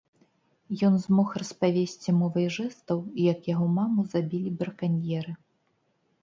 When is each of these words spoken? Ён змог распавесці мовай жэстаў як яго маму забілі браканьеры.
Ён 0.87 0.93
змог 1.03 1.27
распавесці 1.41 2.15
мовай 2.21 2.47
жэстаў 2.55 2.97
як 3.27 3.39
яго 3.53 3.67
маму 3.77 4.07
забілі 4.15 4.55
браканьеры. 4.63 5.37